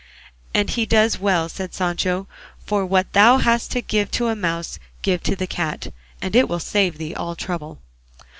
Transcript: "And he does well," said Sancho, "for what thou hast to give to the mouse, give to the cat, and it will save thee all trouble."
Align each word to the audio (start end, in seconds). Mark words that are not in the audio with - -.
"And 0.55 0.71
he 0.71 0.87
does 0.87 1.19
well," 1.19 1.47
said 1.47 1.75
Sancho, 1.75 2.27
"for 2.65 2.83
what 2.87 3.13
thou 3.13 3.37
hast 3.37 3.69
to 3.73 3.81
give 3.83 4.09
to 4.13 4.25
the 4.25 4.35
mouse, 4.35 4.79
give 5.03 5.21
to 5.21 5.35
the 5.35 5.45
cat, 5.45 5.93
and 6.23 6.35
it 6.35 6.49
will 6.49 6.59
save 6.59 6.97
thee 6.97 7.13
all 7.13 7.35
trouble." 7.35 7.77